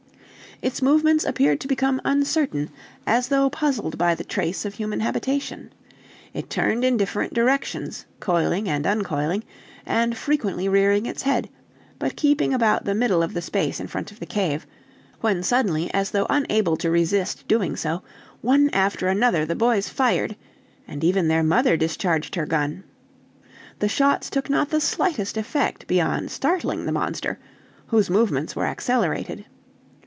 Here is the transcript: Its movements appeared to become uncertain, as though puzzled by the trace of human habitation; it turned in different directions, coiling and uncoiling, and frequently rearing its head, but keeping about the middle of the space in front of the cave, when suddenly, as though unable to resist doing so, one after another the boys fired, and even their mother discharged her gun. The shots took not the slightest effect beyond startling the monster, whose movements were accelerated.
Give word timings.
Its 0.63 0.79
movements 0.79 1.25
appeared 1.25 1.59
to 1.59 1.67
become 1.67 1.99
uncertain, 2.05 2.69
as 3.07 3.29
though 3.29 3.49
puzzled 3.49 3.97
by 3.97 4.13
the 4.13 4.23
trace 4.23 4.63
of 4.63 4.75
human 4.75 4.99
habitation; 4.99 5.73
it 6.35 6.51
turned 6.51 6.83
in 6.85 6.97
different 6.97 7.33
directions, 7.33 8.05
coiling 8.19 8.69
and 8.69 8.85
uncoiling, 8.85 9.43
and 9.87 10.15
frequently 10.15 10.69
rearing 10.69 11.07
its 11.07 11.23
head, 11.23 11.49
but 11.97 12.15
keeping 12.15 12.53
about 12.53 12.85
the 12.85 12.93
middle 12.93 13.23
of 13.23 13.33
the 13.33 13.41
space 13.41 13.79
in 13.79 13.87
front 13.87 14.11
of 14.11 14.19
the 14.19 14.25
cave, 14.27 14.67
when 15.19 15.41
suddenly, 15.41 15.91
as 15.95 16.11
though 16.11 16.27
unable 16.29 16.77
to 16.77 16.91
resist 16.91 17.47
doing 17.47 17.75
so, 17.75 18.03
one 18.41 18.69
after 18.69 19.07
another 19.07 19.47
the 19.47 19.55
boys 19.55 19.89
fired, 19.89 20.35
and 20.87 21.03
even 21.03 21.27
their 21.27 21.41
mother 21.41 21.75
discharged 21.75 22.35
her 22.35 22.45
gun. 22.45 22.83
The 23.79 23.89
shots 23.89 24.29
took 24.29 24.47
not 24.47 24.69
the 24.69 24.79
slightest 24.79 25.37
effect 25.37 25.87
beyond 25.87 26.29
startling 26.29 26.85
the 26.85 26.91
monster, 26.91 27.39
whose 27.87 28.11
movements 28.11 28.55
were 28.55 28.67
accelerated. 28.67 29.43